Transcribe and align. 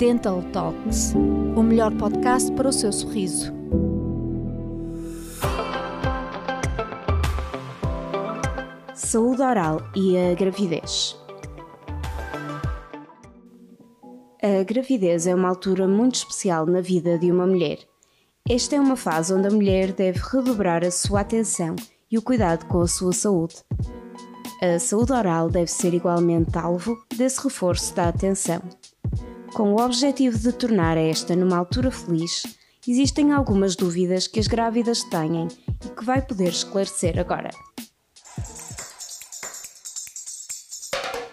Dental 0.00 0.42
Talks, 0.50 1.12
o 1.14 1.62
melhor 1.62 1.94
podcast 1.94 2.50
para 2.52 2.70
o 2.70 2.72
seu 2.72 2.90
sorriso. 2.90 3.52
Saúde 8.94 9.42
oral 9.42 9.82
e 9.94 10.16
a 10.16 10.34
gravidez. 10.34 11.14
A 14.42 14.62
gravidez 14.64 15.26
é 15.26 15.34
uma 15.34 15.50
altura 15.50 15.86
muito 15.86 16.14
especial 16.14 16.64
na 16.64 16.80
vida 16.80 17.18
de 17.18 17.30
uma 17.30 17.46
mulher. 17.46 17.80
Esta 18.48 18.76
é 18.76 18.80
uma 18.80 18.96
fase 18.96 19.34
onde 19.34 19.48
a 19.48 19.50
mulher 19.50 19.92
deve 19.92 20.18
redobrar 20.18 20.82
a 20.82 20.90
sua 20.90 21.20
atenção 21.20 21.76
e 22.10 22.16
o 22.16 22.22
cuidado 22.22 22.64
com 22.64 22.80
a 22.80 22.88
sua 22.88 23.12
saúde. 23.12 23.56
A 24.62 24.78
saúde 24.78 25.12
oral 25.12 25.50
deve 25.50 25.70
ser 25.70 25.92
igualmente 25.92 26.56
alvo 26.56 26.96
desse 27.14 27.44
reforço 27.44 27.94
da 27.94 28.08
atenção. 28.08 28.62
Com 29.54 29.74
o 29.74 29.80
objetivo 29.80 30.38
de 30.38 30.52
tornar 30.52 30.96
esta 30.96 31.34
numa 31.34 31.58
altura 31.58 31.90
feliz, 31.90 32.44
existem 32.86 33.32
algumas 33.32 33.74
dúvidas 33.74 34.28
que 34.28 34.38
as 34.38 34.46
grávidas 34.46 35.02
têm 35.04 35.48
e 35.84 35.88
que 35.88 36.04
vai 36.04 36.22
poder 36.22 36.50
esclarecer 36.50 37.18
agora. 37.18 37.50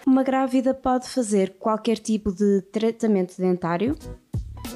Uma 0.04 0.24
grávida 0.24 0.74
pode 0.74 1.08
fazer 1.08 1.56
qualquer 1.58 1.98
tipo 1.98 2.32
de 2.32 2.62
tratamento 2.72 3.36
dentário? 3.38 3.96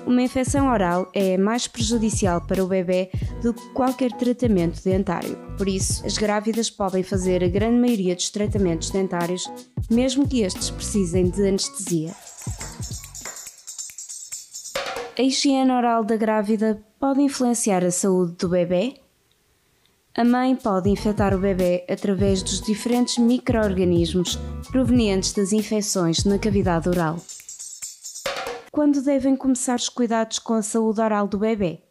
Uma 0.07 0.23
infecção 0.23 0.69
oral 0.69 1.11
é 1.15 1.37
mais 1.37 1.67
prejudicial 1.67 2.47
para 2.47 2.63
o 2.63 2.69
bebê 2.69 3.11
do 3.43 3.55
que 3.55 3.69
qualquer 3.71 4.13
tratamento 4.13 4.83
dentário. 4.85 5.37
Por 5.57 5.69
isso, 5.69 6.07
as 6.07 6.17
grávidas 6.17 6.71
podem 6.71 7.03
fazer 7.03 7.43
a 7.43 7.49
grande 7.49 7.79
maioria 7.79 8.15
dos 8.15 8.31
tratamentos 8.31 8.91
dentários, 8.91 9.51
mesmo 9.91 10.29
que 10.29 10.43
estes 10.43 10.71
precisem 10.71 11.29
de 11.31 11.49
anestesia. 11.49 12.13
A 15.19 15.21
higiene 15.21 15.71
oral 15.71 16.05
da 16.05 16.17
grávida 16.17 16.83
pode 16.99 17.21
influenciar 17.21 17.85
a 17.85 17.91
saúde 17.91 18.33
do 18.33 18.49
bebê? 18.49 18.95
A 20.17 20.25
mãe 20.25 20.57
pode 20.57 20.89
infectar 20.89 21.35
o 21.35 21.39
bebê 21.39 21.85
através 21.87 22.43
dos 22.43 22.63
diferentes 22.63 23.19
micro-organismos 23.19 24.37
provenientes 24.71 25.35
das 25.35 25.53
infecções 25.53 26.25
na 26.25 26.39
cavidade 26.39 26.89
oral. 26.89 27.19
Quando 28.71 29.03
devem 29.03 29.37
começar 29.37 29.77
os 29.77 29.91
cuidados 29.91 30.39
com 30.39 30.55
a 30.55 30.63
saúde 30.63 31.03
oral 31.03 31.29
do 31.29 31.37
bebê? 31.37 31.83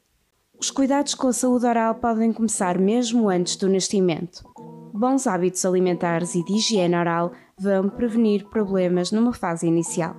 Os 0.60 0.72
cuidados 0.72 1.14
com 1.14 1.28
a 1.28 1.34
saúde 1.34 1.68
oral 1.68 1.94
podem 1.94 2.34
começar 2.34 2.80
mesmo 2.80 3.30
antes 3.30 3.56
do 3.56 3.70
nascimento. 3.70 4.44
Bons 4.92 5.28
hábitos 5.28 5.64
alimentares 5.64 6.34
e 6.34 6.44
de 6.44 6.54
higiene 6.54 6.96
oral 6.96 7.34
vão 7.56 7.88
prevenir 7.88 8.50
problemas 8.50 9.12
numa 9.12 9.32
fase 9.32 9.68
inicial. 9.68 10.16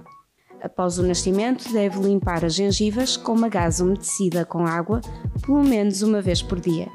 Após 0.62 0.96
o 0.96 1.02
nascimento, 1.02 1.72
deve 1.72 1.98
limpar 1.98 2.44
as 2.44 2.54
gengivas 2.54 3.16
com 3.16 3.32
uma 3.32 3.48
gase 3.48 3.82
umedecida 3.82 4.44
com 4.44 4.64
água 4.64 5.00
pelo 5.44 5.64
menos 5.64 6.02
uma 6.02 6.22
vez 6.22 6.40
por 6.40 6.60
dia. 6.60 6.88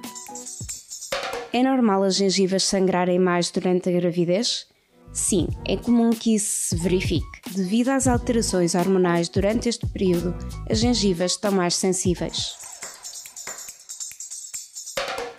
É 1.52 1.62
normal 1.62 2.04
as 2.04 2.16
gengivas 2.16 2.64
sangrarem 2.64 3.20
mais 3.20 3.52
durante 3.52 3.90
a 3.90 3.92
gravidez? 3.92 4.68
Sim, 5.12 5.48
é 5.68 5.76
comum 5.76 6.12
que 6.12 6.36
isso 6.36 6.70
se 6.70 6.76
verifique. 6.78 7.26
Devido 7.54 7.90
às 7.90 8.08
alterações 8.08 8.74
hormonais 8.74 9.28
durante 9.28 9.68
este 9.68 9.86
período, 9.88 10.34
as 10.70 10.80
gengivas 10.80 11.32
estão 11.32 11.52
mais 11.52 11.76
sensíveis. 11.76 12.56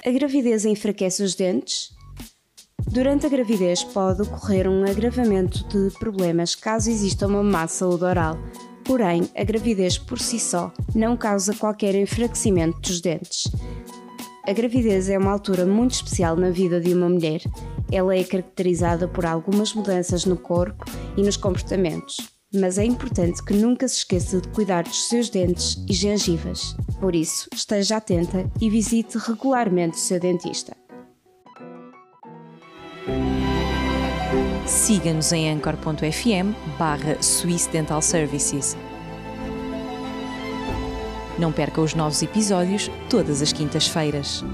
A 0.05 0.11
gravidez 0.11 0.67
enfraquece 0.67 1.23
os 1.23 1.35
dentes? 1.35 1.97
Durante 2.91 3.27
a 3.27 3.28
gravidez 3.28 3.84
pode 3.84 4.22
ocorrer 4.22 4.67
um 4.67 4.83
agravamento 4.83 5.62
de 5.69 5.94
problemas 5.98 6.55
caso 6.55 6.91
exista 6.91 7.27
uma 7.27 7.42
má 7.42 7.69
saúde 7.69 8.05
oral, 8.05 8.39
porém, 8.83 9.28
a 9.36 9.45
gravidez 9.45 9.98
por 9.98 10.19
si 10.19 10.41
só 10.41 10.72
não 10.95 11.14
causa 11.14 11.55
qualquer 11.55 11.95
enfraquecimento 11.95 12.80
dos 12.80 13.00
dentes. 13.00 13.45
A 14.47 14.53
gravidez 14.55 15.11
é 15.11 15.19
uma 15.19 15.30
altura 15.30 15.67
muito 15.67 15.92
especial 15.92 16.35
na 16.35 16.48
vida 16.48 16.80
de 16.80 16.95
uma 16.95 17.11
mulher. 17.11 17.42
Ela 17.92 18.17
é 18.17 18.24
caracterizada 18.24 19.07
por 19.07 19.27
algumas 19.27 19.74
mudanças 19.74 20.24
no 20.24 20.36
corpo 20.36 20.86
e 21.14 21.23
nos 21.23 21.36
comportamentos, 21.36 22.17
mas 22.55 22.79
é 22.79 22.84
importante 22.84 23.45
que 23.45 23.52
nunca 23.52 23.86
se 23.86 23.96
esqueça 23.96 24.40
de 24.40 24.48
cuidar 24.48 24.84
dos 24.84 25.08
seus 25.08 25.29
dentes 25.29 25.77
e 25.86 25.92
gengivas. 25.92 26.74
Por 26.98 27.14
isso, 27.14 27.51
esteja 27.52 27.98
atenta 27.98 28.51
e 28.58 28.70
visite 28.70 29.18
regularmente 29.18 29.98
o 29.98 30.01
seu 30.01 30.18
dentista. 30.18 30.74
Siga-nos 34.68 35.33
em 35.33 35.51
anchor.fm 35.51 36.52
barra 36.79 37.23
Swiss 37.23 37.67
Dental 37.68 38.02
Services. 38.02 38.77
Não 41.39 41.51
perca 41.51 41.80
os 41.80 41.95
novos 41.95 42.20
episódios 42.23 42.90
todas 43.08 43.40
as 43.40 43.51
quintas-feiras. 43.51 44.45